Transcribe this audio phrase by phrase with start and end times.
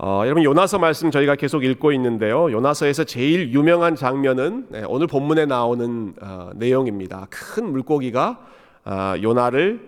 [0.00, 2.52] 어, 여러분 요나서 말씀 저희가 계속 읽고 있는데요.
[2.52, 7.26] 요나서에서 제일 유명한 장면은 네, 오늘 본문에 나오는 어, 내용입니다.
[7.30, 8.38] 큰 물고기가
[8.84, 9.80] 어, 요나를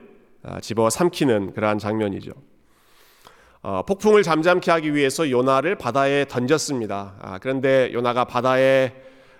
[0.42, 2.32] 어, 집어 삼키는 그러한 장면이죠.
[3.62, 7.14] 어, 폭풍을 잠잠케 하기 위해서 요나를 바다에 던졌습니다.
[7.20, 8.92] 아, 그런데 요나가 바다에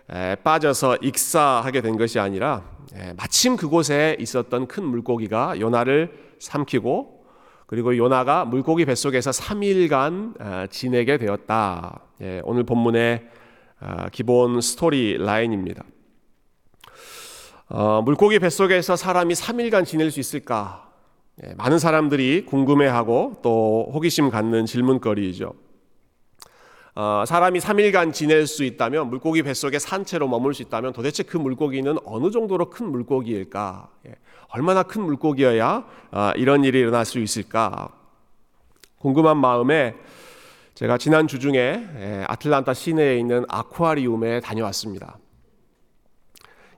[0.09, 2.63] 에, 빠져서 익사하게 된 것이 아니라
[2.95, 7.20] 에, 마침 그곳에 있었던 큰 물고기가 요나를 삼키고
[7.71, 12.01] 그리고 요나가 물고기 뱃속에서 3일간 어, 지내게 되었다.
[12.21, 13.23] 예, 오늘 본문의
[13.81, 15.85] 어, 기본 스토리 라인입니다.
[17.69, 20.91] 어, 물고기 뱃속에서 사람이 3일간 지낼 수 있을까?
[21.45, 25.55] 예, 많은 사람들이 궁금해하고 또 호기심 갖는 질문거리이죠.
[26.97, 31.99] 어, 사람이 3일간 지낼 수 있다면 물고기 뱃속에 산채로 머물 수 있다면 도대체 그 물고기는
[32.05, 33.91] 어느 정도로 큰 물고기일까?
[34.09, 34.17] 예,
[34.53, 37.91] 얼마나 큰 물고기여야 어, 이런 일이 일어날 수 있을까?
[38.99, 39.95] 궁금한 마음에
[40.75, 41.55] 제가 지난 주 중에
[41.99, 45.19] 예, 아틀란타 시내에 있는 아쿠아리움에 다녀왔습니다.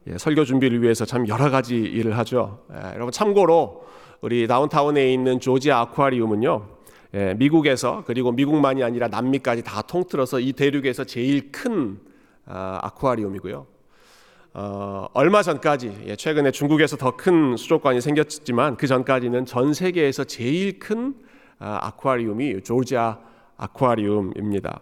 [0.08, 2.64] 예, 설교 준비를 위해서 참 여러 가지 일을 하죠.
[2.72, 3.84] 예, 여러분 참고로
[4.20, 6.68] 우리 다운타운에 있는 조지아 아쿠아리움은요.
[7.14, 12.00] 예, 미국에서 그리고 미국만이 아니라 남미까지 다 통틀어서 이 대륙에서 제일 큰
[12.44, 13.66] 아, 아쿠아리움이고요.
[14.54, 20.78] 어, 얼마 전까지 예, 최근에 중국에서 더 큰 수족관이 생겼지만 그 전까지는 전 세계에서 제일
[20.78, 21.14] 큰
[21.58, 23.18] 아, 아쿠아리움이 조지아
[23.56, 24.80] 아쿠아리움입니다.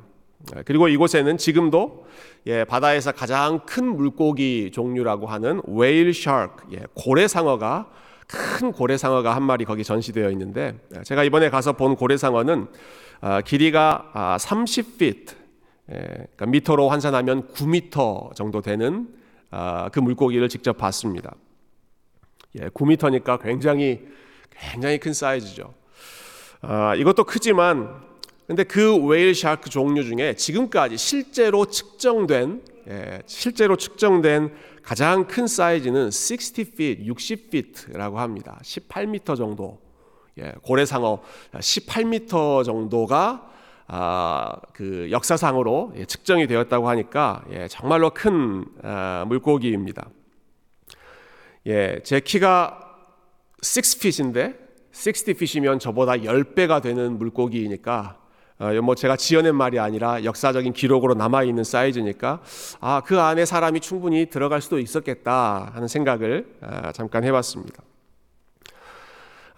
[0.57, 2.07] 예, 그리고 이곳에는 지금도
[2.47, 7.91] 예, 바다에서 가장 큰 물고기 종류라고 하는 whale shark, 예, 고래상어가
[8.27, 12.67] 큰 고래상어가 한 마리 거기 전시되어 있는데 예, 제가 이번에 가서 본 고래상어는
[13.21, 15.34] 아, 길이가 아, 30feet,
[15.93, 19.20] 예, 그러니까 미터로 환산하면 9미터 정도 되는 아,
[19.93, 21.34] 그 물고기를 직접 봤습니다.
[22.61, 24.06] 예, 9미터니까 굉장히
[24.51, 25.75] 굉장히 큰 사이즈죠.
[26.61, 28.03] 아, 이것도 크지만
[28.47, 36.09] 근데 그 whale shark 종류 중에 지금까지 실제로 측정된 예, 실제로 측정된 가장 큰 사이즈는
[36.09, 38.59] 60feet, 60feet라고 합니다.
[38.62, 39.78] 18m 정도.
[40.38, 41.22] 예, 고래상어
[41.55, 43.50] 18m 정도가
[43.93, 50.09] 아, 그 역사상으로 예, 측정이 되었다고 하니까 예, 정말로 큰 아, 물고기입니다.
[51.67, 52.79] 예, 제 키가
[53.62, 54.56] 6feet인데
[54.93, 58.17] 60feet이면 저보다 10배가 되는 물고기이니까
[58.61, 62.43] 어, 뭐 제가 지어낸 말이 아니라 역사적인 기록으로 남아 있는 사이즈니까
[62.79, 67.83] 아, 그 안에 사람이 충분히 들어갈 수도 있었겠다 하는 생각을 아, 잠깐 해 봤습니다.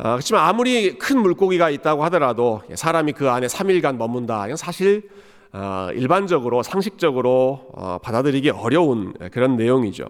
[0.04, 4.46] 아, 그렇지만 아무리 큰 물고기가 있다고 하더라도 사람이 그 안에 3일간 머문다.
[4.46, 5.08] 이건 사실
[5.52, 10.06] 어, 일반적으로 상식적으로 어, 받아들이기 어려운 그런 내용이죠.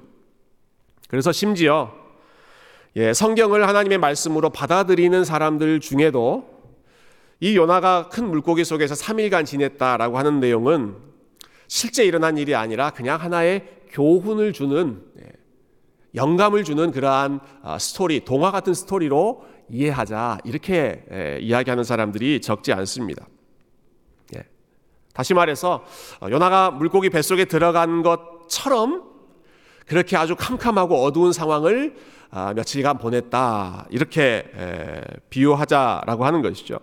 [1.09, 1.93] 그래서 심지어
[2.97, 6.49] 예, 성경을 하나님의 말씀으로 받아들이는 사람들 중에도
[7.41, 10.97] 이 요나가 큰 물고기 속에서 3일간 지냈다라고 하는 내용은
[11.69, 15.33] 실제 일어난 일이 아니라 그냥 하나의 교훈을 주는 예,
[16.15, 23.27] 영감을 주는 그러한 아, 스토리, 동화 같은 스토리로 이해하자 이렇게 예, 이야기하는 사람들이 적지 않습니다.
[24.37, 24.45] 예.
[25.13, 25.85] 다시 말해서
[26.21, 29.11] 어, 요나가 물고기 뱃속에 들어간 것처럼
[29.87, 31.97] 그렇게 아주 캄캄하고 어두운 상황을
[32.31, 34.45] 아, 며칠간 보냈다 이렇게
[35.29, 36.79] 비유하자라고 하는 것이죠.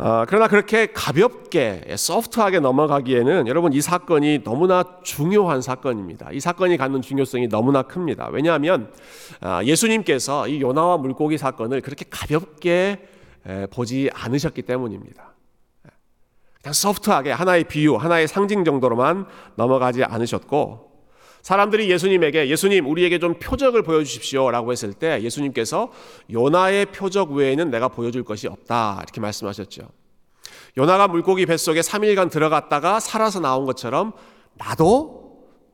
[0.00, 6.30] 어, 그러나 그렇게 가볍게 소프트하게 넘어가기에는 여러분 이 사건이 너무나 중요한 사건입니다.
[6.32, 8.30] 이 사건이 갖는 중요성이 너무나 큽니다.
[8.32, 8.90] 왜냐하면
[9.42, 13.06] 어, 예수님께서 이 요나와 물고기 사건을 그렇게 가볍게
[13.46, 15.34] 에, 보지 않으셨기 때문입니다.
[16.62, 20.89] 그냥 소프트하게 하나의 비유, 하나의 상징 정도로만 넘어가지 않으셨고
[21.42, 25.90] 사람들이 예수님에게 예수님 우리에게 좀 표적을 보여주십시오라고 했을 때 예수님께서
[26.30, 29.88] 요나의 표적 외에는 내가 보여줄 것이 없다 이렇게 말씀하셨죠.
[30.76, 34.12] 요나가 물고기 뱃속에 3일간 들어갔다가 살아서 나온 것처럼
[34.54, 35.20] 나도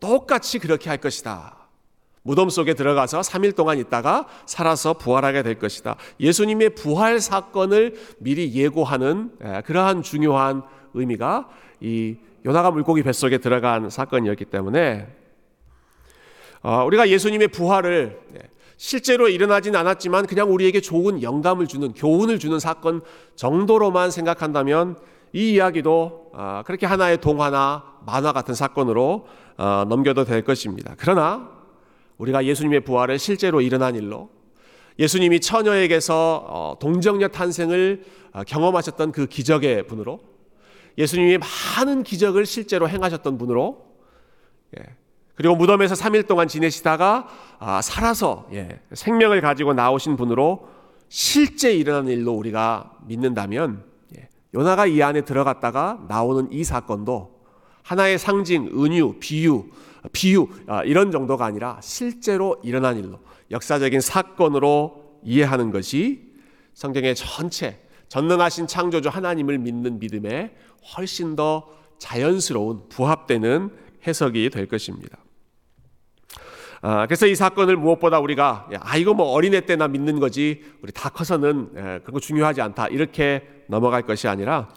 [0.00, 1.56] 똑같이 그렇게 할 것이다.
[2.22, 5.96] 무덤 속에 들어가서 3일 동안 있다가 살아서 부활하게 될 것이다.
[6.18, 9.30] 예수님의 부활 사건을 미리 예고하는
[9.64, 10.62] 그러한 중요한
[10.94, 11.48] 의미가
[11.80, 15.24] 이 요나가 물고기 뱃속에 들어간 사건이었기 때문에 어,
[16.86, 18.40] 우리가 예수님의 부활을 예,
[18.76, 23.02] 실제로 일어나진 않았지만 그냥 우리에게 좋은 영감을 주는 교훈을 주는 사건
[23.36, 24.98] 정도로만 생각한다면
[25.32, 30.94] 이 이야기도 어, 그렇게 하나의 동화나 만화 같은 사건으로 어, 넘겨도 될 것입니다.
[30.98, 31.50] 그러나
[32.18, 34.30] 우리가 예수님의 부활을 실제로 일어난 일로
[34.98, 38.02] 예수님이 처녀에게서 동정녀 탄생을
[38.46, 40.20] 경험하셨던 그 기적의 분으로
[40.98, 43.86] 예수님이 많은 기적을 실제로 행하셨던 분으로
[44.78, 44.82] 예,
[45.36, 47.28] 그리고 무덤에서 3일 동안 지내시다가
[47.58, 50.68] 아, 살아서 예, 생명을 가지고 나오신 분으로
[51.08, 53.84] 실제 일어난 일로 우리가 믿는다면
[54.16, 57.36] 예, 요나가 이 안에 들어갔다가 나오는 이 사건도
[57.82, 59.66] 하나의 상징, 은유, 비유,
[60.12, 66.32] 비유 아, 이런 정도가 아니라 실제로 일어난 일로 역사적인 사건으로 이해하는 것이
[66.72, 67.78] 성경의 전체
[68.08, 70.54] 전능하신 창조주 하나님을 믿는 믿음에
[70.96, 71.68] 훨씬 더
[71.98, 73.70] 자연스러운 부합되는
[74.06, 75.18] 해석이 될 것입니다.
[76.88, 81.08] 아, 그래서 이 사건을 무엇보다 우리가 아 이거 뭐 어린애 때나 믿는 거지 우리 다
[81.08, 84.68] 커서는 에, 그거 중요하지 않다 이렇게 넘어갈 것이 아니라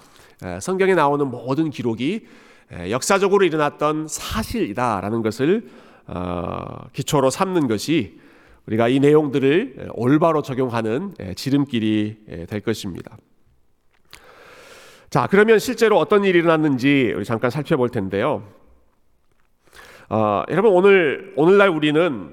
[0.43, 2.25] 에, 성경에 나오는 모든 기록이
[2.71, 5.69] 에, 역사적으로 일어났던 사실이다라는 것을
[6.07, 8.19] 어, 기초로 삼는 것이
[8.65, 13.17] 우리가 이 내용들을 올바로 적용하는 지름길이 될 것입니다.
[15.11, 18.58] 자, 그러면 실제로 어떤 일이 일어났는지 우리 잠깐 살펴볼 텐데요.
[20.11, 22.29] 어, 여러분 오늘 오늘날 우리는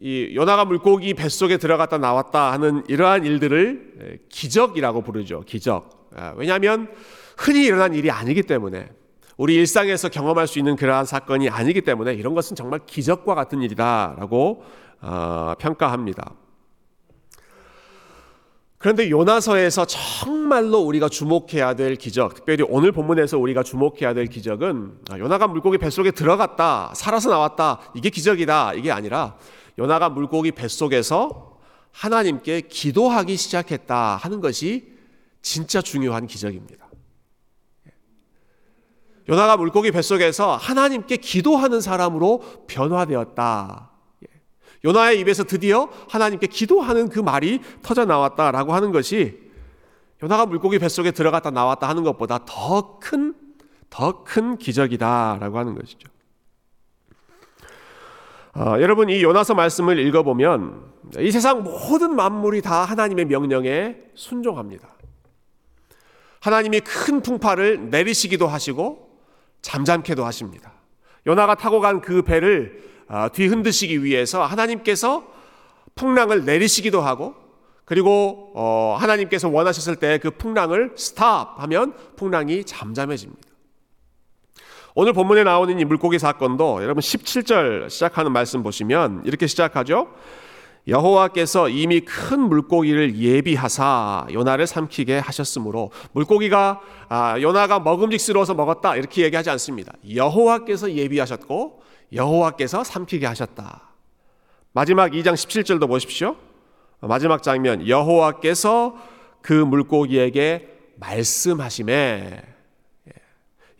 [0.00, 5.42] 이 요나가 물고기 뱃속에 들어갔다 나왔다 하는 이러한 일들을 기적이라고 부르죠.
[5.46, 6.08] 기적.
[6.16, 6.88] 아, 왜냐하면
[7.38, 8.88] 흔히 일어난 일이 아니기 때문에
[9.36, 14.64] 우리 일상에서 경험할 수 있는 그러한 사건이 아니기 때문에 이런 것은 정말 기적과 같은 일이다라고
[15.00, 16.32] 어, 평가합니다.
[18.78, 25.18] 그런데 요나서에서 정말로 우리가 주목해야 될 기적, 특별히 오늘 본문에서 우리가 주목해야 될 기적은 아,
[25.18, 29.36] 요나가 물고기 뱃속에 들어갔다, 살아서 나왔다, 이게 기적이다, 이게 아니라
[29.78, 31.58] 요나가 물고기 뱃속에서
[31.92, 34.92] 하나님께 기도하기 시작했다 하는 것이
[35.40, 36.86] 진짜 중요한 기적입니다.
[39.28, 43.95] 요나가 물고기 뱃속에서 하나님께 기도하는 사람으로 변화되었다.
[44.86, 49.38] 요나의 입에서 드디어 하나님께 기도하는 그 말이 터져 나왔다라고 하는 것이
[50.22, 53.34] 요나가 물고기 뱃속에 들어갔다 나왔다 하는 것보다 더 큰,
[53.90, 56.08] 더 큰 기적이다라고 하는 것이죠.
[58.54, 60.82] 어, 여러분, 이 요나서 말씀을 읽어보면
[61.18, 64.88] 이 세상 모든 만물이 다 하나님의 명령에 순종합니다.
[66.40, 69.20] 하나님이 큰 풍파를 내리시기도 하시고
[69.60, 70.72] 잠잠케도 하십니다.
[71.26, 72.95] 요나가 타고 간 그 배를 아,
[73.32, 75.26] 뒤흔드시기 위해서 하나님께서
[75.94, 77.34] 풍랑을 내리시기도 하고
[77.84, 83.42] 그리고 어, 하나님께서 원하셨을 때 그 풍랑을 스탑 하면 풍랑이 잠잠해집니다.
[84.94, 90.08] 오늘 본문에 나오는 이 물고기 사건도 여러분 17절 시작하는 말씀 보시면 이렇게 시작하죠.
[90.88, 99.50] 여호와께서 이미 큰 물고기를 예비하사 요나를 삼키게 하셨으므로 물고기가 아, 요나가 먹음직스러워서 먹었다 이렇게 얘기하지
[99.50, 99.92] 않습니다.
[100.14, 101.82] 여호와께서 예비하셨고
[102.12, 103.82] 여호와께서 삼키게 하셨다.
[104.72, 106.36] 마지막 2장 17절도 보십시오.
[107.00, 108.96] 마지막 장면 여호와께서
[109.42, 112.42] 그 물고기에게 말씀하심에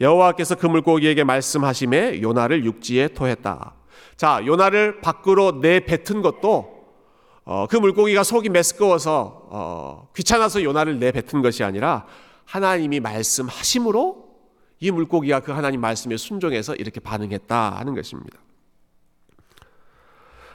[0.00, 3.74] 여호와께서 그 물고기에게 말씀하심에 요나를 육지에 토했다.
[4.16, 6.76] 자, 요나를 밖으로 내뱉은 것도
[7.44, 12.06] 어, 그 물고기가 속이 메스꺼워서 어, 귀찮아서 요나를 내뱉은 것이 아니라
[12.44, 14.25] 하나님이 말씀하심으로
[14.80, 18.38] 이 물고기가 그 하나님 말씀에 순종해서 이렇게 반응했다 하는 것입니다.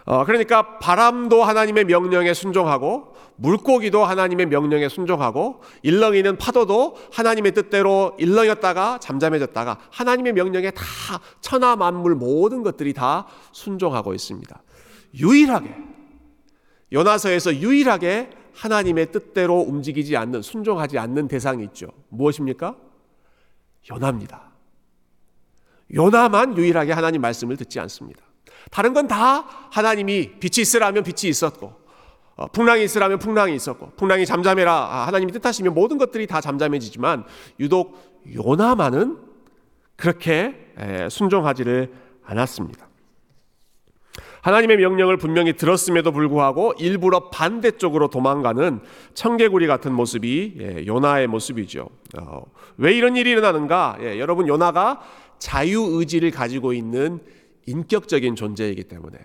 [0.06, 9.00] 어, 그러니까 바람도 하나님의 명령에 순종하고 물고기도 하나님의 명령에 순종하고 일렁이는 파도도 하나님의 뜻대로 일렁였다가
[9.00, 10.84] 잠잠해졌다가 하나님의 명령에 다
[11.40, 14.62] 천하 만물 모든 것들이 다 순종하고 있습니다.
[15.20, 15.76] 유일하게
[16.94, 21.88] 요나서에서 유일하게 하나님의 뜻대로 움직이지 않는 순종하지 않는 대상이 있죠.
[22.10, 22.76] 무엇입니까?
[23.90, 24.52] 요나입니다.
[25.94, 28.22] 요나만 유일하게 하나님 말씀을 듣지 않습니다.
[28.70, 31.74] 다른 건 다 하나님이 빛이 있으라면 빛이 있었고,
[32.36, 37.26] 어, 풍랑이 있으라면 풍랑이 있었고, 풍랑이 잠잠해라 아, 하나님이 뜻하시면 모든 것들이 다 잠잠해지지만
[37.60, 39.18] 유독 요나만은
[39.96, 40.74] 그렇게
[41.10, 42.88] 순종하지를 않았습니다.
[44.42, 48.80] 하나님의 명령을 분명히 들었음에도 불구하고 일부러 반대쪽으로 도망가는
[49.14, 51.90] 청개구리 같은 모습이 예, 요나의 모습이죠.
[52.20, 52.42] 어,
[52.78, 53.98] 왜 이런 일이 일어나는가?
[54.02, 55.02] 예, 여러분 요나가
[55.40, 57.20] 자유의지를 가지고 있는
[57.68, 59.20] 인격적인 존재이기 때문에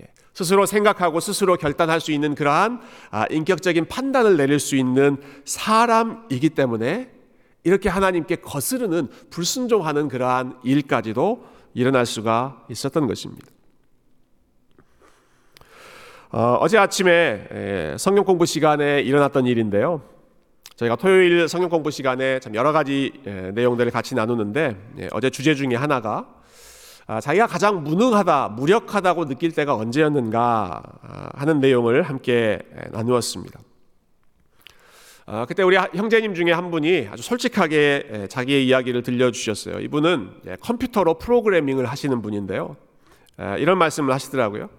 [0.00, 6.50] 예, 스스로 생각하고 스스로 결단할 수 있는 그러한 아, 인격적인 판단을 내릴 수 있는 사람이기
[6.50, 7.10] 때문에
[7.64, 13.46] 이렇게 하나님께 거스르는 불순종하는 그러한 일까지도 일어날 수가 있었던 것입니다.
[16.34, 20.00] 어, 제 아침에 성경 공부 시간에 일어났던 일인데요.
[20.76, 23.12] 저희가 토요일 성경 공부 시간에 참 여러 가지
[23.52, 26.26] 내용들을 같이 나누는데 예, 어제 주제 중에 하나가
[27.06, 32.60] 아, 자기가 가장 무능하다, 무력하다고 느낄 때가 언제였는가 아, 하는 내용을 함께
[32.92, 33.60] 나누었습니다.
[35.26, 39.80] 아, 그때 우리 형제님 중에 한 분이 아주 솔직하게 자기의 이야기를 들려주셨어요.
[39.80, 40.30] 이분은
[40.62, 42.76] 컴퓨터로 프로그래밍을 하시는 분인데요.
[43.58, 44.70] 이런 말씀을 하시더라고요.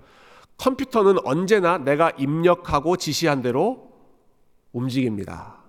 [0.58, 3.92] 컴퓨터는 언제나 내가 입력하고 지시한 대로
[4.72, 5.64] 움직입니다.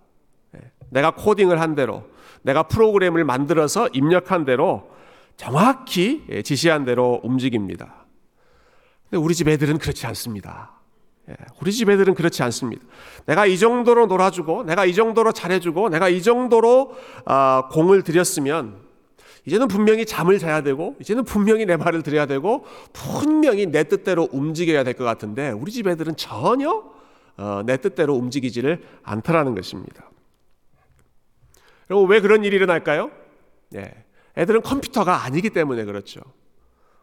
[0.90, 2.04] 내가 코딩을 한 대로,
[2.42, 4.90] 내가 프로그램을 만들어서 입력한 대로
[5.36, 8.06] 정확히 예, 지시한 대로 움직입니다.
[9.10, 10.72] 근데 우리 집 애들은 그렇지 않습니다.
[11.28, 12.84] 예, 우리 집 애들은 그렇지 않습니다.
[13.26, 18.83] 내가 이 정도로 놀아주고, 내가 이 정도로 잘해주고, 내가 이 정도로 아, 공을 들였으면,
[19.46, 24.84] 이제는 분명히 잠을 자야 되고, 이제는 분명히 내 말을 들어야 되고, 분명히 내 뜻대로 움직여야
[24.84, 26.94] 될 것 같은데, 우리 집 애들은 전혀
[27.36, 30.08] 어, 내 뜻대로 움직이지를 않더라는 것입니다.
[31.88, 33.10] 그리고 왜 그런 일이 일어날까요?
[33.74, 33.92] 예,
[34.38, 36.20] 애들은 컴퓨터가 아니기 때문에 그렇죠.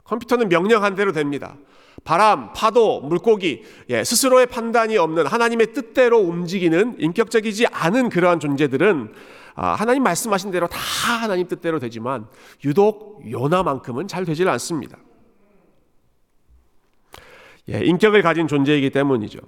[0.05, 1.57] 컴퓨터는 명령한 대로 됩니다.
[2.03, 9.19] 바람, 파도, 물고기, 예, 스스로의 판단이 없는 하나님의 뜻대로 움직이는 인격적이지 않은 그러한 존재들은 아,
[9.65, 12.27] 하나님 말씀하신 대로 다 하나님 뜻대로 되지만
[12.65, 14.98] 유독 요나만큼은 잘 되질 않습니다.
[17.70, 19.39] 예, 인격을 가진 존재이기 때문이죠.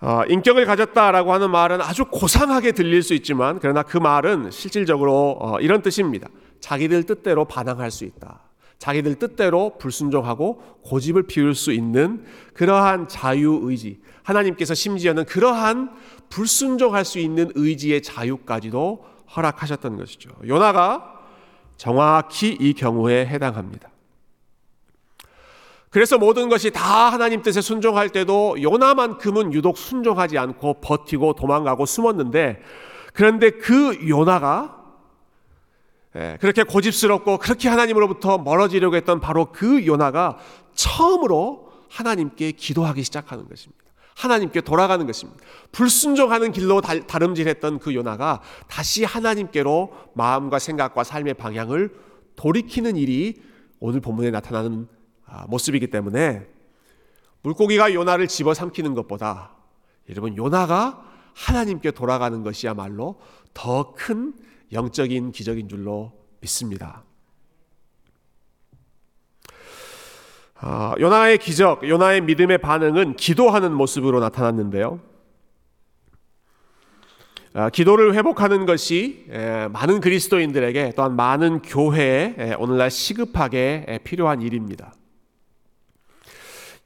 [0.00, 5.60] 어, 인격을 가졌다라고 하는 말은 아주 고상하게 들릴 수 있지만 그러나 그 말은 실질적으로 어,
[5.60, 6.28] 이런 뜻입니다.
[6.60, 8.40] 자기들 뜻대로 반항할 수 있다.
[8.78, 14.00] 자기들 뜻대로 불순종하고 고집을 피울 수 있는 그러한 자유의지.
[14.24, 15.90] 하나님께서 심지어는 그러한
[16.28, 19.04] 불순종할 수 있는 의지의 자유까지도
[19.36, 20.30] 허락하셨던 것이죠.
[20.46, 21.20] 요나가
[21.76, 23.90] 정확히 이 경우에 해당합니다.
[25.90, 32.60] 그래서 모든 것이 다 하나님 뜻에 순종할 때도 요나만큼은 유독 순종하지 않고 버티고 도망가고 숨었는데
[33.12, 34.82] 그런데 그 요나가
[36.16, 40.38] 예, 그렇게 고집스럽고 그렇게 하나님으로부터 멀어지려고 했던 바로 그 요나가
[40.74, 43.83] 처음으로 하나님께 기도하기 시작하는 것입니다.
[44.14, 45.40] 하나님께 돌아가는 것입니다.
[45.72, 51.94] 불순종하는 길로 다름질했던 그 요나가 다시 하나님께로 마음과 생각과 삶의 방향을
[52.36, 53.42] 돌이키는 일이
[53.80, 54.88] 오늘 본문에 나타나는
[55.26, 56.46] 아, 모습이기 때문에
[57.42, 59.52] 물고기가 요나를 집어삼키는 것보다
[60.08, 61.04] 여러분 요나가
[61.34, 63.20] 하나님께 돌아가는 것이야말로
[63.52, 64.34] 더 큰
[64.72, 67.04] 영적인 기적인 줄로 믿습니다.
[70.56, 75.00] 아, 요나의 기적, 요나의 믿음의 반응은 기도하는 모습으로 나타났는데요.
[77.54, 79.26] 아, 기도를 회복하는 것이
[79.70, 84.94] 많은 그리스도인들에게 또한 많은 교회에 오늘날 시급하게 필요한 일입니다.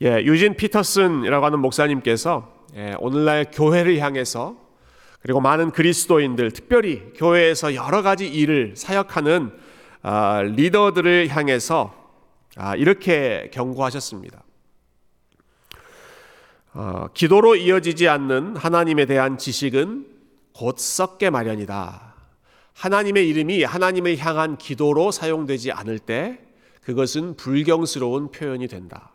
[0.03, 4.57] 예, 유진 피터슨이라고 하는 목사님께서 예, 오늘날 교회를 향해서
[5.21, 9.51] 그리고 많은 그리스도인들, 특별히 교회에서 여러 가지 일을 사역하는
[10.03, 11.98] 아, 리더들을 향해서
[12.61, 14.43] 아, 이렇게 경고하셨습니다.
[16.75, 20.07] 어, 기도로 이어지지 않는 하나님에 대한 지식은
[20.55, 22.15] 곧 썩게 마련이다.
[22.75, 26.41] 하나님의 이름이 하나님을 향한 기도로 사용되지 않을 때
[26.83, 29.13] 그것은 불경스러운 표현이 된다.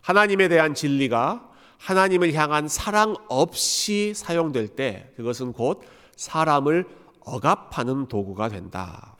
[0.00, 5.82] 하나님에 대한 진리가 하나님을 향한 사랑 없이 사용될 때 그것은 곧
[6.16, 6.86] 사람을
[7.20, 9.16] 억압하는 도구가 된다.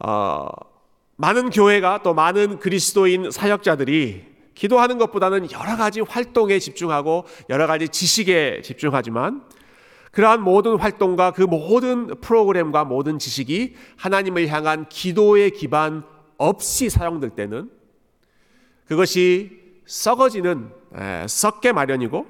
[0.00, 0.48] 어,
[1.16, 8.62] 많은 교회가 또 많은 그리스도인 사역자들이 기도하는 것보다는 여러 가지 활동에 집중하고 여러 가지 지식에
[8.62, 9.42] 집중하지만
[10.10, 16.04] 그러한 모든 활동과 그 모든 프로그램과 모든 지식이 하나님을 향한 기도의 기반
[16.36, 17.70] 없이 사용될 때는
[18.86, 20.70] 그것이 썩어지는
[21.26, 22.26] 썩게 마련이고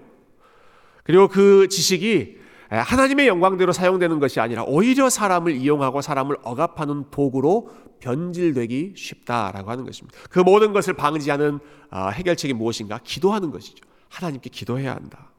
[1.02, 2.41] 그리고 그 지식이
[2.80, 10.18] 하나님의 영광대로 사용되는 것이 아니라 오히려 사람을 이용하고 사람을 억압하는 도구로 변질되기 쉽다라고 하는 것입니다.
[10.30, 11.60] 그 모든 것을 방지하는
[11.90, 13.00] 아, 해결책이 무엇인가?
[13.04, 13.84] 기도하는 것이죠.
[14.08, 15.31] 하나님께 기도해야 한다.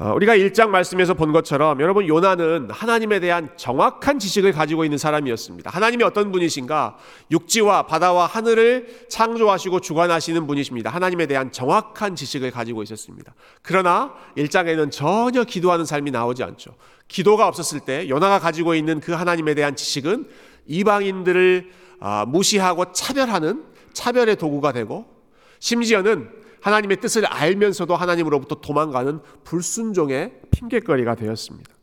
[0.00, 5.70] 어, 우리가 1장 말씀에서 본 것처럼 여러분 요나는 하나님에 대한 정확한 지식을 가지고 있는 사람이었습니다.
[5.70, 6.96] 하나님이 어떤 분이신가?
[7.32, 10.90] 육지와 바다와 하늘을 창조하시고 주관하시는 분이십니다.
[10.90, 13.34] 하나님에 대한 정확한 지식을 가지고 있었습니다.
[13.62, 16.76] 그러나 1장에는 전혀 기도하는 삶이 나오지 않죠.
[17.08, 20.28] 기도가 없었을 때 요나가 가지고 있는 그 하나님에 대한 지식은
[20.68, 23.64] 이방인들을 아, 무시하고 차별하는
[23.94, 25.06] 차별의 도구가 되고
[25.58, 31.78] 심지어는 하나님의 뜻을 알면서도 하나님으로부터 도망가는 불순종의 핑계거리가 되었습니다.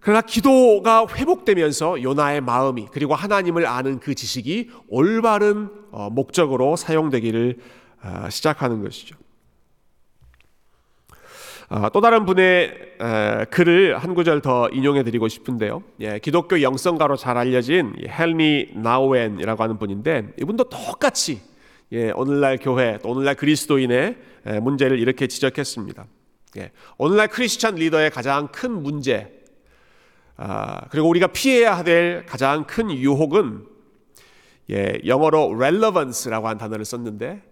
[0.00, 7.58] 그러나 기도가 회복되면서 요나의 마음이 그리고 하나님을 아는 그 지식이 올바른 어, 목적으로 사용되기를
[8.02, 9.16] 어, 시작하는 것이죠.
[11.68, 12.96] 어, 또 다른 분의
[13.50, 15.82] 글을 한 구절 더 인용해 드리고 싶은데요.
[16.00, 21.42] 예, 기독교 영성가로 잘 알려진 헬니 나우엔이라고 하는 분인데 이분도 똑같이
[21.92, 26.06] 예, 오늘날 교회, 또 오늘날 그리스도인의 예, 문제를 이렇게 지적했습니다.
[26.58, 29.42] 예, 오늘날 크리스찬 리더의 가장 큰 문제,
[30.36, 33.66] 아, 그리고 우리가 피해야 될 가장 큰 유혹은
[34.70, 37.42] 예, 영어로 relevance라고 한 단어를 썼는데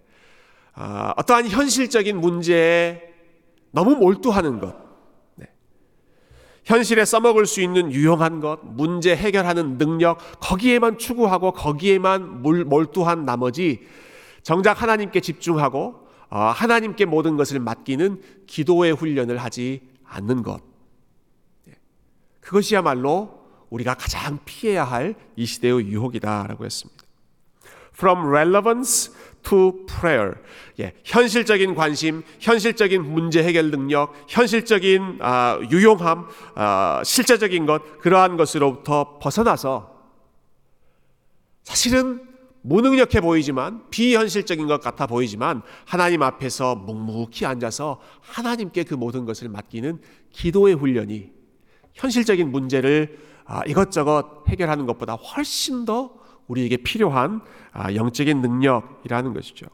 [0.73, 3.01] 아, 어떠한 현실적인 문제에
[3.71, 4.75] 너무 몰두하는 것,
[5.35, 5.47] 네.
[6.63, 13.81] 현실에 써먹을 수 있는 유용한 것, 문제 해결하는 능력, 거기에만 추구하고 거기에만 몰두한 나머지
[14.47, 20.61] 정작 하나님께 집중하고 어, 하나님께 모든 것을 맡기는 기도의 훈련을 하지 않는 것.
[21.65, 21.73] 네.
[22.39, 27.03] 그것이야말로 우리가 가장 피해야 할 이 시대의 유혹이다라고 했습니다.
[27.93, 29.11] From relevance
[29.43, 30.35] to prayer.
[30.79, 36.25] 예, 현실적인 관심, 현실적인 문제 해결 능력, 현실적인 아, 유용함,
[36.55, 39.93] 아, 실제적인 것 그러한 것으로부터 벗어나서
[41.63, 42.26] 사실은
[42.67, 49.99] 무능력해 보이지만 비현실적인 것 같아 보이지만 하나님 앞에서 묵묵히 앉아서 하나님께 그 모든 것을 맡기는
[50.31, 51.31] 기도의 훈련이
[51.93, 56.13] 현실적인 문제를 아, 이것저것 해결하는 것보다 훨씬 더
[56.47, 59.65] 우리에게 필요한 아, 영적인 능력이라는 것이죠.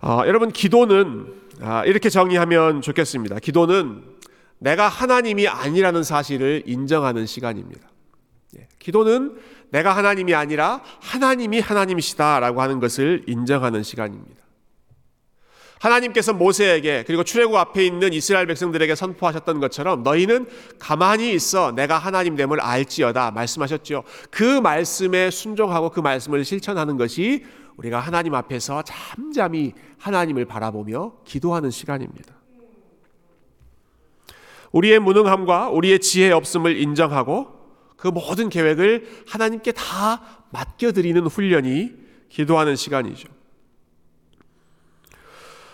[0.00, 3.38] 아, 여러분 기도는 아, 이렇게 정의하면 좋겠습니다.
[3.40, 4.04] 기도는
[4.58, 7.88] 내가 하나님이 아니라는 사실을 인정하는 시간입니다.
[8.58, 9.36] 예, 기도는
[9.72, 14.42] 내가 하나님이 아니라 하나님이 하나님이시다라고 하는 것을 인정하는 시간입니다.
[15.80, 20.46] 하나님께서 모세에게 그리고 출애굽 앞에 있는 이스라엘 백성들에게 선포하셨던 것처럼 너희는
[20.78, 24.04] 가만히 있어 내가 하나님 됨을 알지어다 말씀하셨죠.
[24.30, 27.44] 그 말씀에 순종하고 그 말씀을 실천하는 것이
[27.76, 32.34] 우리가 하나님 앞에서 잠잠히 하나님을 바라보며 기도하는 시간입니다.
[34.70, 37.61] 우리의 무능함과 우리의 지혜 없음을 인정하고
[38.02, 41.92] 그 모든 계획을 하나님께 다 맡겨드리는 훈련이
[42.30, 43.28] 기도하는 시간이죠.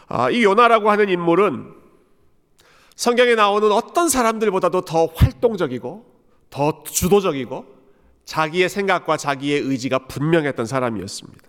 [0.08, 1.72] 아, 이 요나라고 하는 인물은
[2.94, 6.04] 성경에 나오는 어떤 사람들보다도 더 활동적이고
[6.50, 7.64] 더 주도적이고
[8.26, 11.48] 자기의 생각과 자기의 의지가 분명했던 사람이었습니다.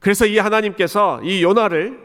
[0.00, 2.00] 그래서 이 하나님께서 이 요나를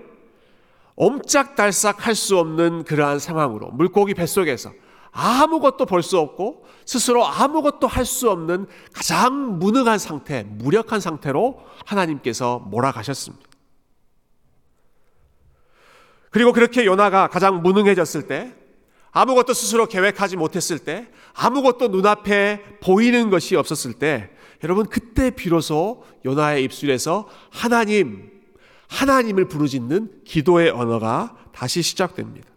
[0.98, 4.74] 옴짝달싹 할 수 없는 그러한 상황으로 물고기 뱃속에서
[5.12, 12.60] 아무것도 볼 수 없고 스스로 아무것도 할 수 없는 가장 무능한 상태, 무력한 상태로 하나님께서
[12.60, 13.46] 몰아가셨습니다.
[16.30, 18.56] 그리고 그렇게 요나가 가장 무능해졌을 때,
[19.12, 24.32] 아무것도 스스로 계획하지 못했을 때, 아무것도 눈앞에 보이는 것이 없었을 때,
[24.64, 28.32] 여러분, 그때 비로소 요나의 입술에서 하나님,
[28.88, 32.51] 하나님을 부르짖는 기도의 언어가 다시 시작됩니다.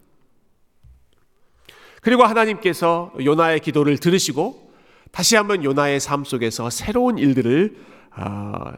[2.05, 4.71] 그리고 하나님께서 요나의 기도를 들으시고
[5.11, 7.77] 다시 한번 요나의 삶 속에서 새로운 일들을
[8.11, 8.75] 아,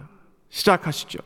[0.49, 1.19] 시작하시죠.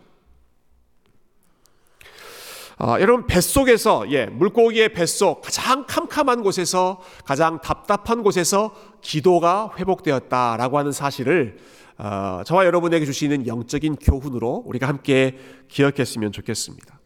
[2.79, 10.93] 어, 여러분 뱃속에서 예, 물고기의 뱃속 가장 캄캄한 곳에서 가장 답답한 곳에서 기도가 회복되었다라고 하는
[10.93, 11.59] 사실을
[11.99, 15.37] 어, 저와 여러분에게 주시는 영적인 교훈으로 우리가 함께
[15.69, 17.00] 기억했으면 좋겠습니다.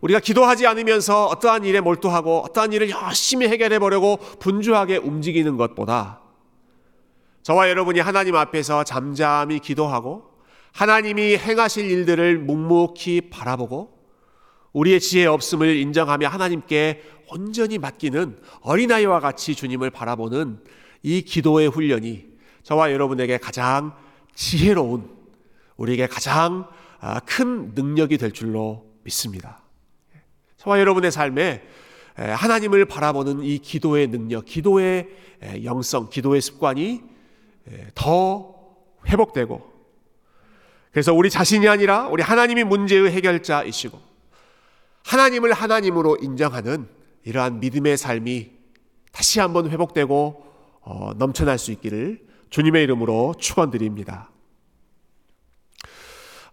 [0.00, 6.20] 우리가 기도하지 않으면서 어떠한 일에 몰두하고 어떠한 일을 열심히 해결해 보려고 분주하게 움직이는 것보다
[7.42, 10.24] 저와 여러분이 하나님 앞에서 잠잠히 기도하고
[10.72, 13.96] 하나님이 행하실 일들을 묵묵히 바라보고
[14.72, 20.60] 우리의 지혜 없음을 인정하며 하나님께 온전히 맡기는 어린아이와 같이 주님을 바라보는
[21.02, 22.26] 이 기도의 훈련이
[22.62, 23.94] 저와 여러분에게 가장
[24.34, 25.08] 지혜로운
[25.76, 26.68] 우리에게 가장
[27.00, 29.65] 아, 큰 능력이 될 줄로 믿습니다.
[30.66, 31.62] 저와 여러분의 삶에
[32.16, 35.08] 하나님을 바라보는 이 기도의 능력, 기도의
[35.62, 37.02] 영성, 기도의 습관이
[37.94, 38.54] 더
[39.06, 39.76] 회복되고
[40.90, 44.00] 그래서 우리 자신이 아니라 우리 하나님이 문제의 해결자이시고
[45.04, 46.88] 하나님을 하나님으로 인정하는
[47.22, 48.50] 이러한 믿음의 삶이
[49.12, 50.46] 다시 한번 회복되고
[50.80, 54.30] 어, 넘쳐날 수 있기를 주님의 이름으로 축원드립니다.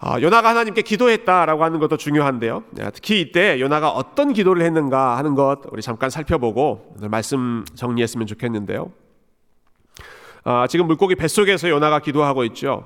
[0.05, 2.65] 어, 요나가 하나님께 기도했다라고 하는 것도 중요한데요.
[2.71, 8.91] 네, 특히 이때 요나가 어떤 기도를 했는가 하는 것 우리 잠깐 살펴보고 말씀 정리했으면 좋겠는데요.
[10.43, 12.85] 어, 지금 물고기 뱃속에서 요나가 기도하고 있죠.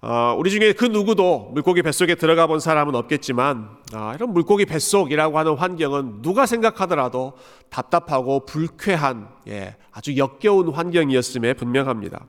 [0.00, 5.40] 어, 우리 중에 그 누구도 물고기 뱃속에 들어가 본 사람은 없겠지만 아, 이런 물고기 뱃속이라고
[5.40, 7.32] 하는 환경은 누가 생각하더라도
[7.70, 12.26] 답답하고 불쾌한 예, 아주 역겨운 환경이었음에 분명합니다.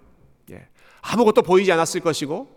[0.50, 0.68] 예,
[1.04, 2.55] 아무것도 보이지 않았을 것이고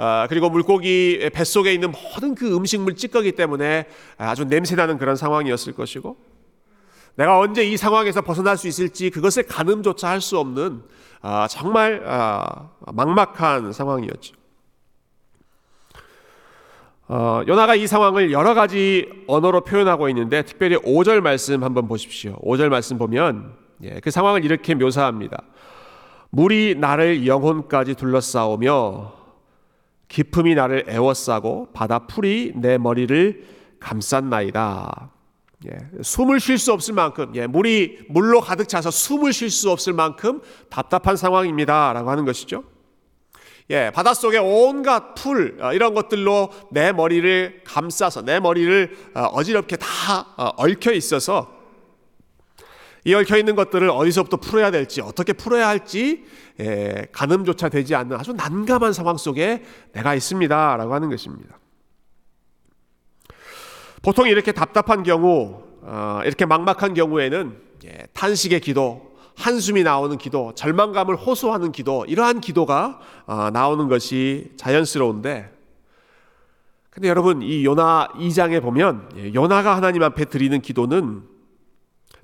[0.00, 6.16] 아, 그리고 물고기 뱃속에 있는 모든 그 음식물 찌꺼기 때문에 아주 냄새나는 그런 상황이었을 것이고
[7.16, 10.82] 내가 언제 이 상황에서 벗어날 수 있을지 그것을 가늠조차 할 수 없는
[11.20, 14.36] 아, 정말 아, 막막한 상황이었죠.
[17.08, 22.38] 어, 요나가 이 상황을 여러 가지 언어로 표현하고 있는데 특별히 5절 말씀 한번 보십시오.
[22.42, 25.42] 5절 말씀 보면 예, 그 상황을 이렇게 묘사합니다.
[26.30, 29.17] 물이 나를 영혼까지 둘러싸오며
[30.08, 33.44] 기품이 나를 애워싸고 바다 풀이 내 머리를
[33.78, 35.10] 감쌌나이다.
[35.66, 39.92] 예, 숨을 쉴 수 없을 만큼 예, 물이 물로 가득 차서 숨을 쉴 수 없을
[39.92, 40.40] 만큼
[40.70, 42.64] 답답한 상황입니다라고 하는 것이죠.
[43.70, 49.86] 예, 바닷속에 온갖 풀 어, 이런 것들로 내 머리를 감싸서 내 머리를 어, 어지럽게 다
[50.36, 51.57] 어, 얽혀 있어서
[53.08, 56.26] 이 얽혀 있는 것들을 어디서부터 풀어야 될지 어떻게 풀어야 할지
[56.60, 61.58] 예, 가늠조차 되지 않는 아주 난감한 상황 속에 내가 있습니다라고 하는 것입니다.
[64.02, 71.16] 보통 이렇게 답답한 경우, 어, 이렇게 막막한 경우에는 예, 탄식의 기도, 한숨이 나오는 기도, 절망감을
[71.16, 75.50] 호소하는 기도, 이러한 기도가 어, 나오는 것이 자연스러운데,
[76.90, 81.37] 근데 여러분 이 요나 2장에 보면 예, 요나가 하나님 앞에 드리는 기도는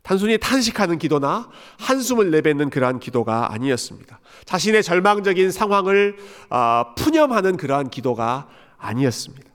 [0.04, 1.48] 단순히 탄식하는 기도나
[1.80, 4.20] 한숨을 내뱉는 그러한 기도가 아니었습니다.
[4.44, 6.16] 자신의 절망적인 상황을
[6.50, 9.50] 어, 푸념하는 그러한 기도가 아니었습니다.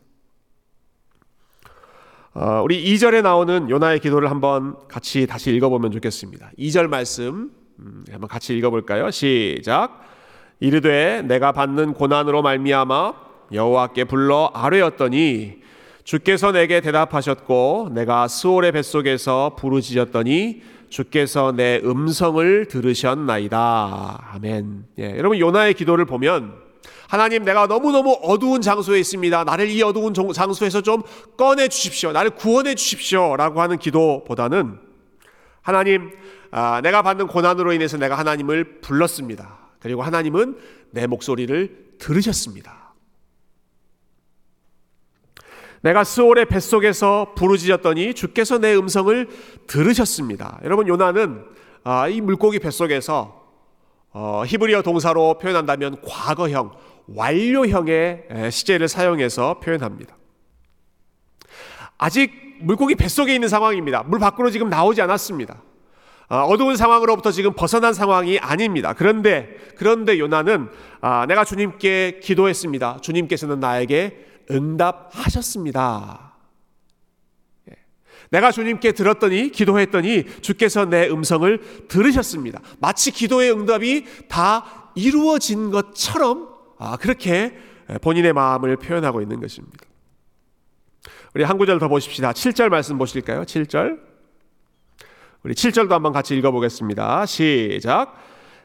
[2.34, 6.50] 어, 우리 2절에 나오는 요나의 기도를 한번 같이 다시 읽어보면 좋겠습니다.
[6.58, 9.12] 2절 말씀 음, 한번 같이 읽어볼까요?
[9.12, 10.02] 시작.
[10.60, 13.14] 이르되 내가 받는 고난으로 말미암아
[13.52, 15.60] 여호와께 불러 아뢰었더니
[16.10, 24.32] 주께서 내게 대답하셨고 내가 스올의 뱃속에서 부르짖었더니 주께서 내 음성을 들으셨나이다.
[24.34, 24.86] 아멘.
[24.98, 26.56] 예, 여러분 요나의 기도를 보면
[27.08, 29.44] 하나님 내가 너무너무 어두운 장소에 있습니다.
[29.44, 31.04] 나를 이 어두운 장소에서 좀
[31.38, 32.12] 꺼내 주십시오.
[32.12, 33.36] 나를 구원해 주십시오.
[33.38, 34.80] 라고 하는 기도보다는
[35.62, 36.10] 하나님
[36.50, 39.60] 아, 내가 받는 고난으로 인해서 내가 하나님을 불렀습니다.
[39.80, 40.58] 그리고 하나님은
[40.90, 42.79] 내 목소리를 들으셨습니다.
[45.82, 49.28] 내가 스올의 뱃속에서 부르짖었더니 주께서 내 음성을
[49.68, 50.60] 들으셨습니다.
[50.64, 51.46] 여러분 요나는
[51.84, 53.40] 아, 이 물고기 뱃속에서
[54.12, 56.72] 어, 히브리어 동사로 표현한다면 과거형
[57.08, 60.16] 완료형의 시제를 사용해서 표현합니다.
[61.98, 64.04] 아직 물고기 뱃속에 있는 상황입니다.
[64.04, 65.62] 물 밖으로 지금 나오지 않았습니다.
[66.28, 68.94] 아, 어두운 상황으로부터 지금 벗어난 상황이 아닙니다.
[68.94, 70.70] 그런데 그런데 요나는
[71.02, 73.00] 아, 내가 주님께 기도했습니다.
[73.02, 76.34] 주님께서는 나에게 응답하셨습니다.
[77.70, 77.76] 예.
[78.32, 82.62] 내가 주님께 들었더니 기도했더니 주께서 내 음성을 들으셨습니다.
[82.80, 87.58] 마치 기도의 응답이 다 이루어진 것처럼 아, 그렇게
[88.02, 89.78] 본인의 마음을 표현하고 있는 것입니다.
[91.34, 92.32] 우리 한 구절 더 보십시다.
[92.32, 93.44] 7절 말씀 보실까요?
[93.44, 94.00] 7절.
[95.44, 97.26] 우리 7절도 한번 같이 읽어보겠습니다.
[97.26, 98.16] 시작.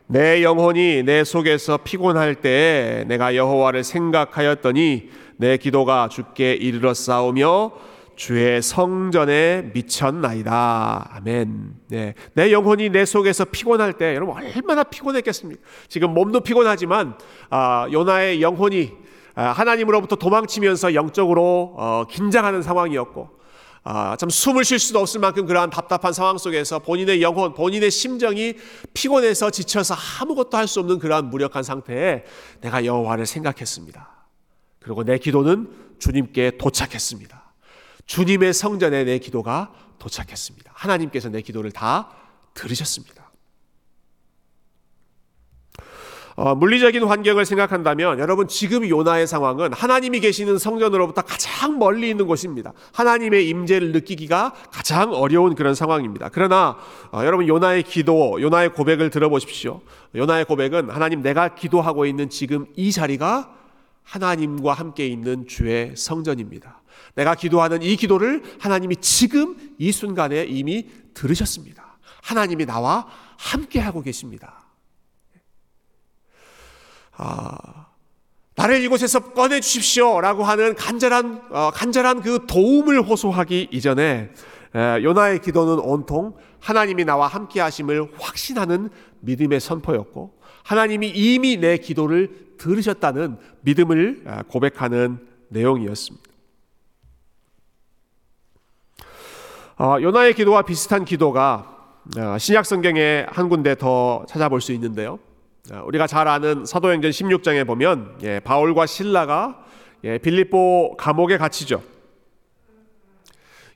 [0.06, 7.72] 내 영혼이 내 속에서 피곤할 때 내가 여호와를 생각하였더니 내 기도가 주께 이르러 싸우며
[8.16, 11.10] 주의 성전에 미쳤나이다.
[11.14, 11.74] 아멘.
[11.88, 12.14] 네.
[12.34, 15.60] 내 영혼이 내 속에서 피곤할 때 여러분 얼마나 피곤했겠습니까?
[15.88, 17.18] 지금 몸도 피곤하지만
[17.50, 18.92] 아, 요나의 영혼이
[19.34, 23.30] 아, 하나님으로부터 도망치면서 영적으로 어, 긴장하는 상황이었고
[23.82, 28.54] 아, 참 숨을 쉴 수도 없을 만큼 그러한 답답한 상황 속에서 본인의 영혼, 본인의 심정이
[28.94, 32.22] 피곤해서 지쳐서 아무것도 할 수 없는 그러한 무력한 상태에
[32.60, 34.13] 내가 여호와를 생각했습니다.
[34.84, 35.66] 그리고 내 기도는
[35.98, 37.42] 주님께 도착했습니다.
[38.04, 40.72] 주님의 성전에 내 기도가 도착했습니다.
[40.74, 42.10] 하나님께서 내 기도를 다
[42.52, 43.24] 들으셨습니다.
[46.36, 52.74] 어, 물리적인 환경을 생각한다면 여러분 지금 요나의 상황은 하나님이 계시는 성전으로부터 가장 멀리 있는 곳입니다.
[52.92, 56.28] 하나님의 임재를 느끼기가 가장 어려운 그런 상황입니다.
[56.30, 56.76] 그러나
[57.10, 59.80] 어, 여러분 요나의 기도, 요나의 고백을 들어보십시오.
[60.14, 63.63] 요나의 고백은 하나님 내가 기도하고 있는 지금 이 자리가
[64.04, 66.82] 하나님과 함께 있는 주의 성전입니다.
[67.14, 71.98] 내가 기도하는 이 기도를 하나님이 지금 이 순간에 이미 들으셨습니다.
[72.22, 74.64] 하나님이 나와 함께 하고 계십니다.
[77.12, 77.86] 아,
[78.56, 84.30] 나를 이곳에서 꺼내 주십시오라고 하는 간절한 어, 간절한 그 도움을 호소하기 이전에 에,
[84.74, 93.36] 요나의 기도는 온통 하나님이 나와 함께 하심을 확신하는 믿음의 선포였고 하나님이 이미 내 기도를 들으셨다는
[93.62, 96.34] 믿음을 고백하는 내용이었습니다.
[99.76, 101.74] 어, 요나의 기도와 비슷한 기도가
[102.16, 105.18] 어, 신약 성경에 한 군데 더 찾아볼 수 있는데요.
[105.72, 109.64] 어, 우리가 잘 아는 사도행전 16장에 보면 예, 바울과 신라가
[110.04, 111.82] 예, 빌립보 감옥에 갇히죠.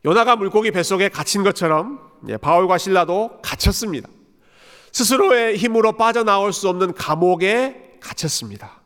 [0.05, 4.09] 요나가 물고기 뱃속에 갇힌 것처럼 예, 바울과 신라도 갇혔습니다.
[4.93, 8.79] 스스로의 힘으로 빠져나올 수 없는 감옥에 갇혔습니다.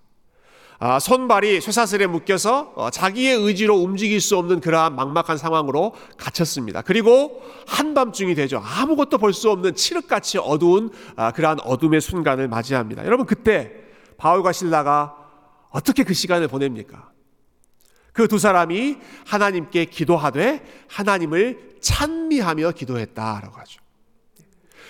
[0.79, 6.83] 아, 손발이 쇠사슬에 묶여서 어, 자기의 의지로 움직일 수 없는 그러한 막막한 상황으로 갇혔습니다.
[6.83, 8.61] 그리고 한밤중이 되죠.
[8.64, 13.05] 아무것도 볼 수 없는 칠흑같이 어두운 아, 그러한 어둠의 순간을 맞이합니다.
[13.05, 13.70] 여러분 그때
[14.16, 15.14] 바울과 신라가
[15.70, 17.12] 어떻게 그 시간을 보냅니까?
[18.12, 23.83] 그 두 사람이 하나님께 기도하되 하나님을 찬미하며 기도했다라고 하죠.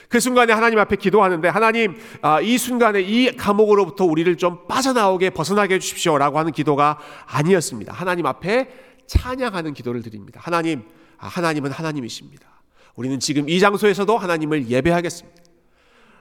[0.09, 5.77] 그 순간에 하나님 앞에 기도하는데 하나님 아, 이 순간에 이 감옥으로부터 우리를 좀 빠져나오게 벗어나게
[5.77, 7.95] 해주십시오라고 하는 기도가 아니었습니다.
[7.95, 8.69] 하나님 앞에
[9.07, 10.39] 찬양하는 기도를 드립니다.
[10.43, 10.83] 하나님
[11.17, 12.47] 아, 하나님은 하나님이십니다.
[12.95, 15.43] 우리는 지금 이 장소에서도 하나님을 예배하겠습니다.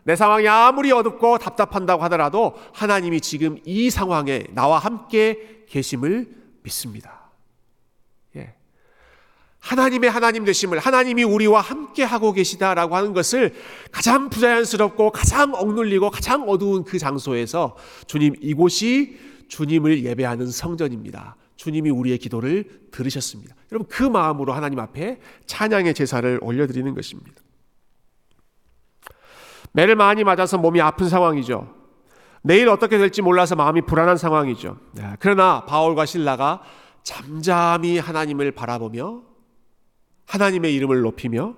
[0.04, 7.32] 내 상황이 아무리 어둡고 답답한다고 하더라도 하나님이 지금 이 상황에 나와 함께 계심을 믿습니다.
[8.36, 8.54] 예.
[9.60, 13.54] 하나님의 하나님 되심을 하나님이 우리와 함께 하고 계시다라고 하는 것을
[13.92, 17.76] 가장 부자연스럽고 가장 억눌리고 가장 어두운 그 장소에서
[18.08, 21.36] 주님 이곳이 주님을 예배하는 성전입니다.
[21.58, 23.56] 주님이 우리의 기도를 들으셨습니다.
[23.72, 27.42] 여러분 그 마음으로 하나님 앞에 찬양의 제사를 올려드리는 것입니다.
[29.74, 31.81] 매를 많이 맞아서 몸이 아픈 상황이죠.
[32.44, 34.78] 내일 어떻게 될지 몰라서 마음이 불안한 상황이죠.
[34.94, 36.62] 네, 그러나 바울과 신라가
[37.04, 39.22] 잠잠히 하나님을 바라보며
[40.28, 41.56] 하나님의 이름을 높이며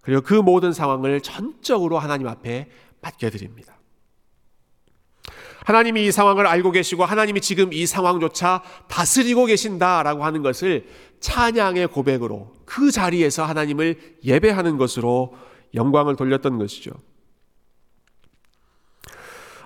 [0.00, 3.76] 그리고 그 모든 상황을 전적으로 하나님 앞에 맡겨드립니다.
[5.64, 10.86] 하나님이 이 상황을 알고 계시고 하나님이 지금 이 상황조차 다스리고 계신다라고 하는 것을
[11.18, 15.34] 찬양의 고백으로 그 자리에서 하나님을 예배하는 것으로
[15.74, 16.92] 영광을 돌렸던 것이죠.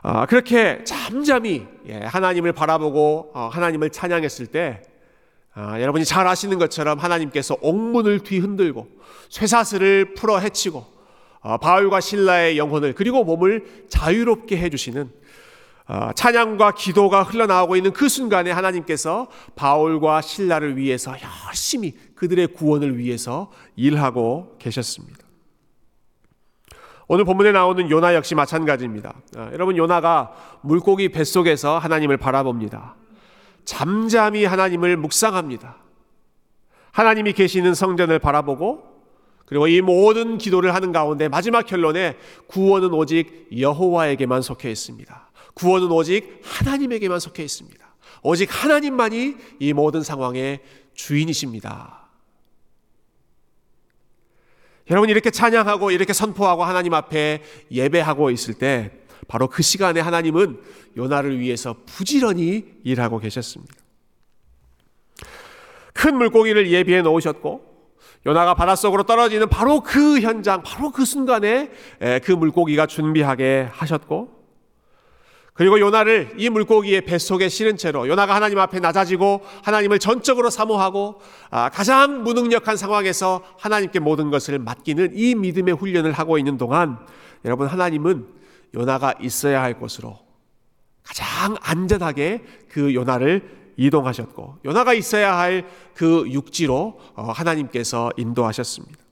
[0.03, 4.83] 아, 그렇게 잠잠히 예, 하나님을 바라보고 어, 하나님을 찬양했을 때
[5.53, 8.89] 아, 여러분이 잘 아시는 것처럼 하나님께서 옥문을 뒤흔들고
[9.29, 10.85] 쇠사슬을 풀어 헤치고
[11.41, 15.11] 어, 바울과 신라의 영혼을 그리고 몸을 자유롭게 해주시는
[15.89, 21.15] 어, 찬양과 기도가 흘러나오고 있는 그 순간에 하나님께서 바울과 신라를 위해서
[21.49, 25.30] 열심히 그들의 구원을 위해서 일하고 계셨습니다.
[27.13, 29.13] 오늘 본문에 나오는 요나 역시 마찬가지입니다.
[29.37, 32.95] 아, 여러분 요나가 물고기 뱃속에서 하나님을 바라봅니다.
[33.65, 35.77] 잠잠히 하나님을 묵상합니다.
[36.93, 38.85] 하나님이 계시는 성전을 바라보고
[39.45, 45.31] 그리고 이 모든 기도를 하는 가운데 마지막 결론에 구원은 오직 여호와에게만 속해 있습니다.
[45.55, 47.85] 구원은 오직 하나님에게만 속해 있습니다.
[48.23, 50.61] 오직 하나님만이 이 모든 상황의
[50.95, 52.00] 주인이십니다.
[54.91, 58.91] 여러분 이렇게 찬양하고 이렇게 선포하고 하나님 앞에 예배하고 있을 때
[59.29, 60.61] 바로 그 시간에 하나님은
[60.97, 63.73] 요나를 위해서 부지런히 일하고 계셨습니다.
[65.93, 67.71] 큰 물고기를 예비해 놓으셨고
[68.27, 71.71] 요나가 바닷속으로 떨어지는 바로 그 현장, 바로 그 순간에
[72.25, 74.40] 그 물고기가 준비하게 하셨고
[75.61, 81.21] 그리고 요나를 이 물고기의 뱃속에 실은 채로 요나가 하나님 앞에 낮아지고 하나님을 전적으로 사모하고
[81.51, 86.99] 아, 가장 무능력한 상황에서 하나님께 모든 것을 맡기는 이 믿음의 훈련을 하고 있는 동안
[87.45, 88.27] 여러분 하나님은
[88.75, 90.19] 요나가 있어야 할 곳으로
[91.03, 99.10] 가장 안전하게 그 요나를 이동하셨고 요나가 있어야 할 그 육지로 어, 하나님께서 인도하셨습니다.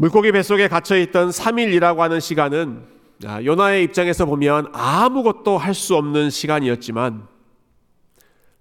[0.00, 2.86] 물고기 뱃속에 갇혀 있던 3일이라고 하는 시간은
[3.26, 7.28] 아, 요나의 입장에서 보면 아무것도 할 수 없는 시간이었지만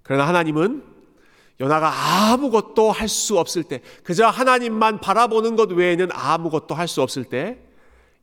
[0.04, 0.84] 그러나 하나님은
[1.62, 7.24] 요나가 아무것도 할 수 없을 때 그저 하나님만 바라보는 것 외에는 아무것도 할 수 없을
[7.24, 7.60] 때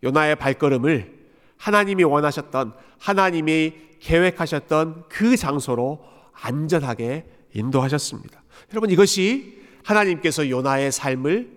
[0.02, 1.10] 요나의 발걸음을
[1.56, 7.24] 하나님이 원하셨던 하나님이 계획하셨던 그 장소로 안전하게
[7.54, 8.42] 인도하셨습니다.
[8.72, 11.56] 여러분 이것이 하나님께서 요나의 삶을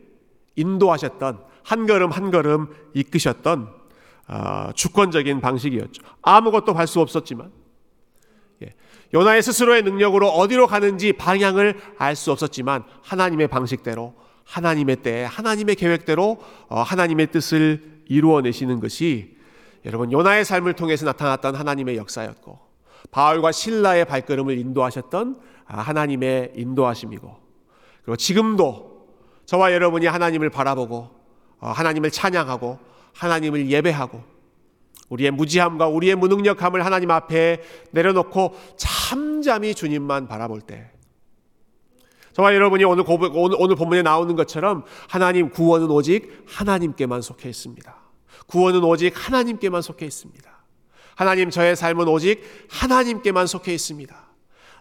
[0.56, 3.70] 인도하셨던 한 걸음 한 걸음 이끄셨던
[4.28, 6.02] 어, 주권적인 방식이었죠.
[6.24, 7.52] 아무것도 할 수 없었지만
[8.64, 8.74] 예,
[9.14, 16.40] 요나의 스스로의 능력으로 어디로 가는지 방향을 알 수 없었지만 하나님의 방식대로 하나님의 때 하나님의 계획대로
[16.70, 19.38] 어, 하나님의 뜻을 이루어내시는 것이
[19.86, 22.60] 여러분 요나의 삶을 통해서 나타났던 하나님의 역사였고
[23.12, 27.38] 바울과 신라의 발걸음을 인도하셨던 아, 하나님의 인도하심이고
[28.04, 29.08] 그리고 지금도
[29.46, 31.19] 저와 여러분이 하나님을 바라보고 어,
[31.60, 32.80] 하나님을 찬양하고
[33.14, 34.24] 하나님을 예배하고
[35.10, 40.92] 우리의 무지함과 우리의 무능력함을 하나님 앞에 내려놓고 잠잠히 주님만 바라볼 때
[42.34, 47.96] 저와 여러분이 오늘 오늘, 오늘 본문에 나오는 것처럼 하나님 구원은 오직 하나님께만 속해 있습니다.
[48.48, 50.50] 구원은 오직 하나님께만 속해 있습니다.
[51.16, 54.16] 하나님 저의 삶은 오직 하나님께만 속해 있습니다.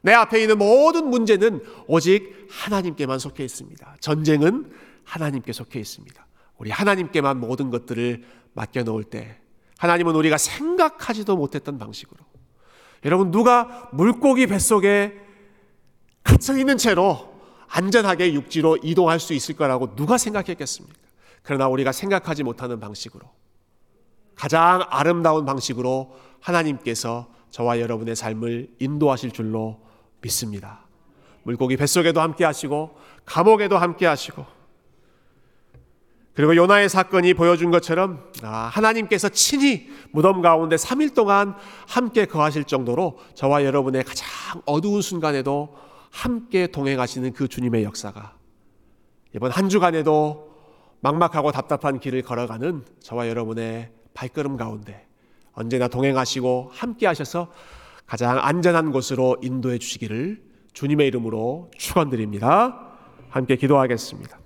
[0.03, 3.97] 내 앞에 있는 모든 문제는 오직 하나님께만 속해 있습니다.
[4.01, 4.71] 전쟁은
[5.05, 6.28] 하나님께 속해 있습니다.
[6.59, 9.39] 우리 하나님께만 모든 것들을 맡겨놓을 때
[9.79, 12.19] 하나님은 우리가 생각하지도 못했던 방식으로
[13.05, 15.19] 여러분 누가 물고기 뱃속에
[16.25, 20.99] 갇혀 있는 채로 안전하게 육지로 이동할 수 있을 거라고 누가 생각했겠습니까?
[21.43, 23.31] 그러나 우리가 생각하지 못하는 방식으로
[24.35, 29.81] 가장 아름다운 방식으로 하나님께서 저와 여러분의 삶을 인도하실 줄로
[30.21, 30.87] 믿습니다.
[31.43, 34.45] 물고기 뱃속에도 함께 하시고 감옥에도 함께 하시고
[36.39, 41.57] 그리고 요나의 사건이 보여준 것처럼 아, 하나님께서 친히 무덤 가운데 3일 동안
[41.89, 44.29] 함께 거하실 정도로 저와 여러분의 가장
[44.65, 45.75] 어두운 순간에도
[46.13, 48.37] 함께 동행하시는 그 주님의 역사가
[49.35, 50.55] 이번 한 주간에도
[51.01, 55.09] 막막하고 답답한 길을 걸어가는 저와 여러분의 발걸음 가운데
[55.55, 57.51] 언제나 동행하시고 함께 하셔서
[58.07, 60.41] 가장 안전한 곳으로 인도해 주시기를
[60.73, 62.95] 주님의 이름으로 축원드립니다.
[63.29, 64.39] 함께 기도하겠습니다.